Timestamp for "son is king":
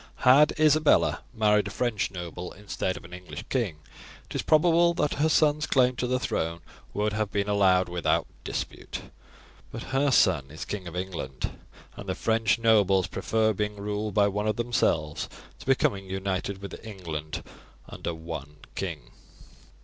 10.09-10.87